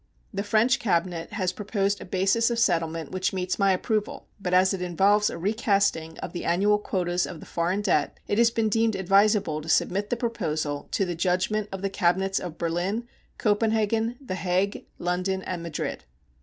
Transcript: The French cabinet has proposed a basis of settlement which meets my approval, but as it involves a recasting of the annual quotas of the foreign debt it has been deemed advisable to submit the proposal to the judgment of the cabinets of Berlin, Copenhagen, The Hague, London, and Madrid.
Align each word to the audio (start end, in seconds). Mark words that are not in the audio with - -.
The 0.33 0.41
French 0.41 0.79
cabinet 0.79 1.33
has 1.33 1.53
proposed 1.53 2.01
a 2.01 2.05
basis 2.05 2.49
of 2.49 2.57
settlement 2.57 3.11
which 3.11 3.33
meets 3.33 3.59
my 3.59 3.71
approval, 3.71 4.25
but 4.41 4.51
as 4.51 4.73
it 4.73 4.81
involves 4.81 5.29
a 5.29 5.37
recasting 5.37 6.17
of 6.21 6.33
the 6.33 6.43
annual 6.43 6.79
quotas 6.79 7.27
of 7.27 7.39
the 7.39 7.45
foreign 7.45 7.83
debt 7.83 8.19
it 8.27 8.39
has 8.39 8.49
been 8.49 8.67
deemed 8.67 8.95
advisable 8.95 9.61
to 9.61 9.69
submit 9.69 10.09
the 10.09 10.17
proposal 10.17 10.87
to 10.93 11.05
the 11.05 11.13
judgment 11.13 11.69
of 11.71 11.83
the 11.83 11.89
cabinets 11.91 12.39
of 12.39 12.57
Berlin, 12.57 13.07
Copenhagen, 13.37 14.17
The 14.19 14.33
Hague, 14.33 14.87
London, 14.97 15.43
and 15.43 15.61
Madrid. 15.61 16.03